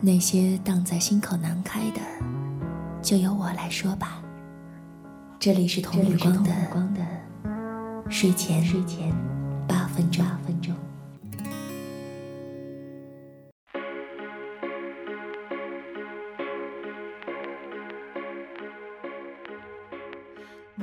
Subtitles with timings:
[0.00, 2.00] 那些荡在心口难开的，
[3.02, 4.22] 就由我来说吧。
[5.40, 7.00] 这里是童日光的
[8.08, 9.12] 睡前睡前
[9.66, 10.24] 八分钟。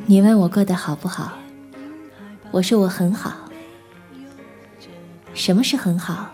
[0.08, 1.38] 你问我过得好不好？
[2.52, 3.50] 我说我很好。
[5.34, 6.30] 什么是很好？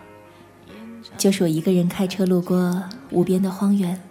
[1.21, 4.01] 就是我一个人开车路过无边的荒原，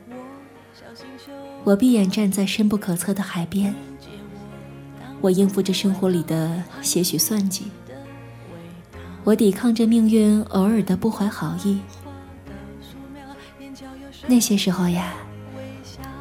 [1.65, 3.75] 我闭眼站在深不可测的海边，
[5.21, 7.65] 我应付着生活里的些许算计，
[9.25, 11.81] 我抵抗着命运偶尔的不怀好意。
[14.29, 15.15] 那些时候呀，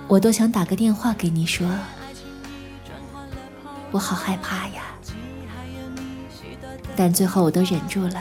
[0.08, 1.70] 我都想打个电话给你说，
[3.92, 4.81] 我好害怕呀，
[6.95, 8.20] 但最后我都忍住了。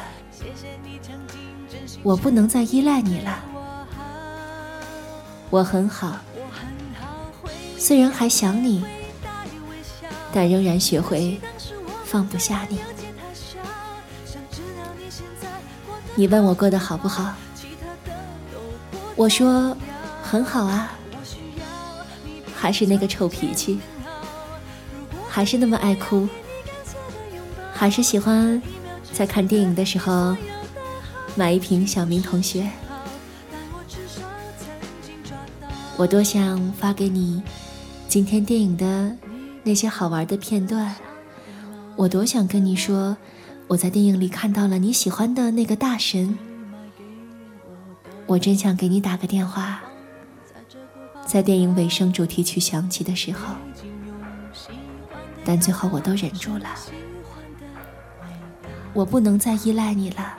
[2.03, 3.39] 我不能再依赖你了，
[5.51, 6.17] 我很好，
[7.77, 8.85] 虽然还想你，
[10.33, 11.39] 但仍然学会
[12.05, 12.81] 放不下你。
[16.15, 17.35] 你问我过得好不好，
[19.15, 19.77] 我说
[20.23, 20.93] 很好啊，
[22.55, 23.81] 还是那个臭脾气，
[25.29, 26.29] 还是那么爱哭，
[27.75, 28.63] 还是喜欢
[29.13, 30.37] 在看电影的时候。
[31.39, 32.69] 买一瓶小明同学，
[35.97, 37.41] 我多想发给你
[38.09, 39.17] 今天电影的
[39.63, 40.93] 那些好玩的片段。
[41.95, 43.17] 我多想跟你说，
[43.69, 46.37] 我在电影里看到了你喜欢的那个大神。
[48.27, 49.81] 我真想给你打个电话，
[51.25, 53.55] 在电影尾声主题曲响起的时候，
[55.45, 56.67] 但最后我都忍住了。
[58.93, 60.37] 我不能再依赖你了。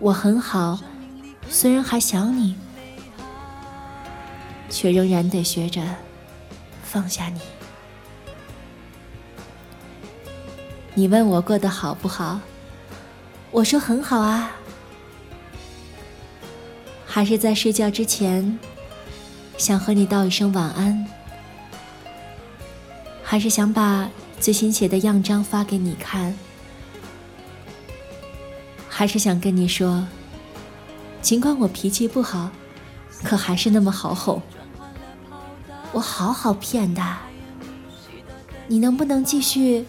[0.00, 0.78] 我很好，
[1.48, 2.54] 虽然还想你，
[4.70, 5.82] 却仍然得学着
[6.84, 7.40] 放下你。
[10.94, 12.40] 你问我过得好不好，
[13.50, 14.52] 我说很好啊。
[17.04, 18.56] 还是在睡觉之前，
[19.56, 21.06] 想和你道一声晚安。
[23.24, 26.36] 还是想把最新写的样章发给你看。
[28.98, 30.04] 还是想跟你说，
[31.22, 32.50] 尽管我脾气不好，
[33.22, 34.42] 可还是那么好哄。
[35.92, 37.00] 我好好骗的，
[38.66, 39.86] 你能不能继续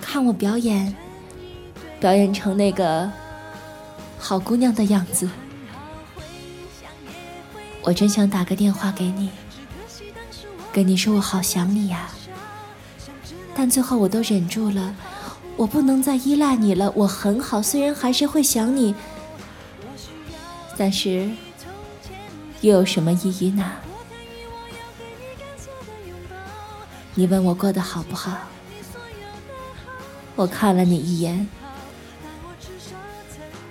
[0.00, 0.96] 看我表演，
[2.00, 3.12] 表演成那个
[4.18, 5.28] 好姑娘的样子？
[7.82, 9.28] 我真想打个电话给你，
[10.72, 12.08] 跟你说我好想你呀，
[13.54, 14.96] 但最后我都忍住了。
[15.56, 18.94] 我不能再依赖你了，我很好，虽然还是会想你，
[20.76, 21.30] 但是
[22.60, 23.64] 又有什么意义呢？
[27.14, 28.36] 你问我过得好不好？
[30.34, 31.46] 我看了你一眼，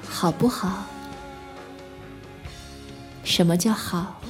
[0.07, 0.85] 好不好？
[3.25, 4.21] 什么叫好？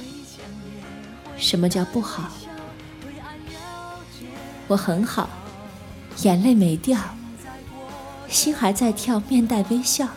[1.36, 2.32] 什么叫不好？
[4.66, 5.28] 我很好，
[6.22, 6.98] 眼泪没掉。
[8.34, 10.08] 心还在跳，面带微笑，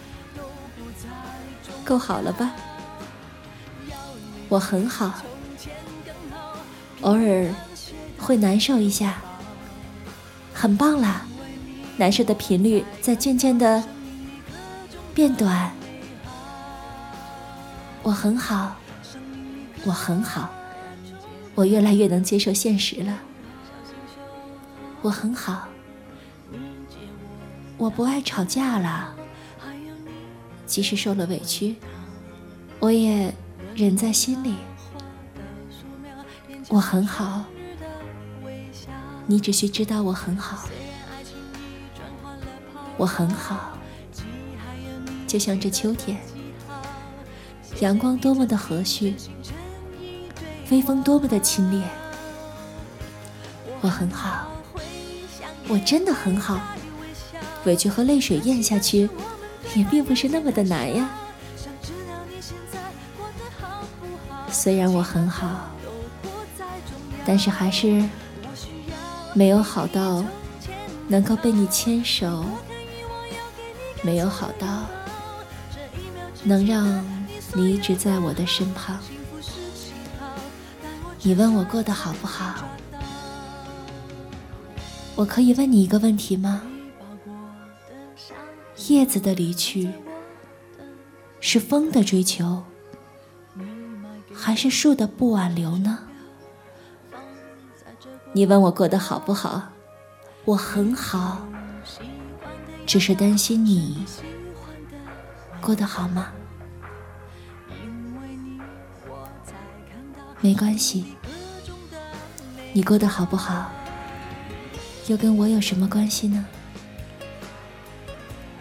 [1.86, 2.52] 够好了吧？
[4.50, 5.14] 我很好，
[7.02, 7.48] 偶尔
[8.18, 9.20] 会难受一下，
[10.52, 11.22] 很棒啦。
[11.96, 13.84] 难受的频率在渐渐的
[15.14, 15.72] 变短。
[18.02, 18.76] 我很好，
[19.84, 20.50] 我很好，
[21.54, 23.20] 我越来越能接受现实了。
[25.02, 25.67] 我很好。
[27.78, 29.16] 我不爱吵架了，
[30.66, 31.76] 即使受了委屈，
[32.80, 33.32] 我也
[33.76, 34.56] 忍在心里。
[36.70, 37.46] 我很好，
[39.28, 40.68] 你只需知道我很好。
[42.98, 43.78] 我很好，
[45.28, 46.18] 就像这秋天，
[47.80, 49.14] 阳光多么的和煦，
[50.72, 51.84] 微风多么的清冽。
[53.82, 54.52] 我很好，
[55.68, 56.60] 我真的很好。
[57.68, 59.10] 委屈和泪水咽下去，
[59.76, 61.10] 也并不是那么的难呀。
[64.50, 65.70] 虽然我很好，
[67.26, 68.02] 但是还是
[69.34, 70.24] 没有好到
[71.10, 72.46] 能够被你牵手，
[74.02, 74.86] 没有好到
[76.44, 77.06] 能让
[77.54, 78.98] 你一直在我的身旁。
[81.22, 82.64] 你问我过得好不好？
[85.16, 86.62] 我可以问你一个问题吗？
[88.86, 89.90] 叶子的离去，
[91.40, 92.64] 是风的追求，
[94.34, 96.00] 还是树的不挽留呢？
[98.34, 99.64] 你问我过得好不好？
[100.46, 101.46] 我很好，
[102.86, 104.06] 只是担心你
[105.60, 106.32] 过得好吗？
[110.40, 111.04] 没关系，
[112.74, 113.72] 你过得好不好，
[115.08, 116.46] 又跟我有什么关系呢？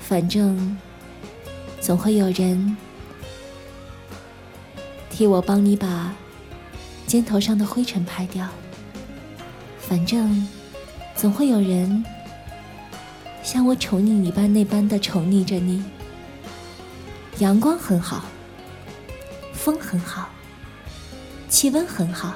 [0.08, 0.79] 反正
[1.81, 2.76] 总会有人
[5.11, 6.14] 替我帮你把
[7.08, 8.49] 肩头上的灰尘拍掉。
[9.81, 10.47] 反正
[11.17, 12.05] 总会有人
[13.43, 15.82] 像我宠溺你般那般的宠溺着你。
[17.38, 18.25] 阳光很好，
[19.53, 20.29] 风很好。
[21.49, 22.35] 气温很好，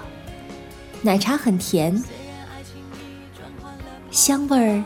[1.02, 2.02] 奶茶很甜，
[4.10, 4.84] 香味儿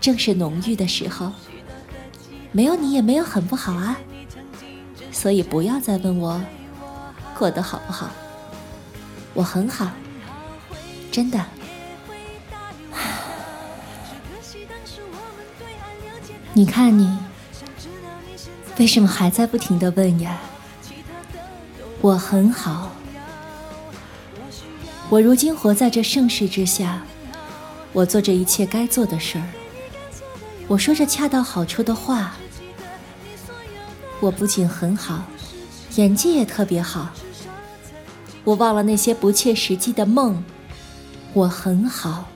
[0.00, 1.30] 正是浓郁的时候。
[2.52, 3.96] 没有你也没有很不好啊，
[5.12, 6.40] 所以不要再问我
[7.38, 8.10] 过得好不好。
[9.34, 9.90] 我很好，
[11.12, 11.44] 真的。
[16.54, 17.18] 你看你，
[18.78, 20.38] 为什么还在不停的问呀？
[22.00, 22.92] 我很好。
[25.10, 27.02] 我如今活在这盛世之下，
[27.92, 29.44] 我做着一切该做的事儿，
[30.68, 32.34] 我说着恰到好处的话。
[34.18, 35.24] 我不仅很好，
[35.96, 37.10] 演技也特别好。
[38.44, 40.42] 我忘了那些不切实际的梦，
[41.34, 42.26] 我很好，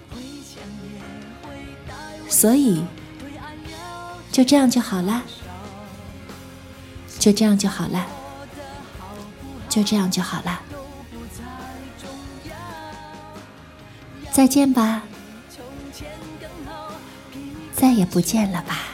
[2.28, 2.84] 所以
[4.30, 5.22] 就这样就好啦，
[7.18, 8.06] 就这样就好啦，
[9.70, 10.60] 就这样就好啦。
[14.30, 15.02] 再见吧，
[17.80, 18.89] 再也不见了吧。